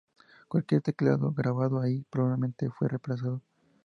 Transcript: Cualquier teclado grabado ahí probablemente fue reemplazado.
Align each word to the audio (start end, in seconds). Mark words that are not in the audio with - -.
Cualquier 0.47 0.81
teclado 0.81 1.31
grabado 1.31 1.79
ahí 1.79 2.03
probablemente 2.09 2.71
fue 2.71 2.87
reemplazado. 2.87 3.43